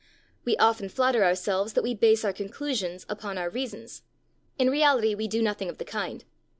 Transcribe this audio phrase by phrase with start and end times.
[0.45, 4.01] We often flatter ourselves that we base our conclusions upon our reasons.
[4.57, 6.25] In reality, we do nothing of the kind.